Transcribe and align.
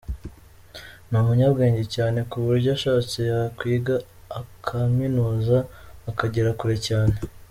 Ni 1.09 1.17
umunyabwenge 1.21 1.83
cyane 1.95 2.19
kuburyo 2.29 2.69
ashatse 2.77 3.17
yakwiga 3.31 3.95
akaminuza 4.39 5.57
akagera 6.09 6.51
kure 6.59 6.77
cyane. 6.89 7.15